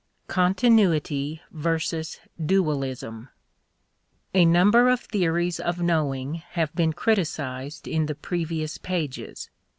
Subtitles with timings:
[0.25, 3.29] Continuity versus Dualism.
[4.33, 9.51] A number of theories of knowing have been criticized in the previous pages.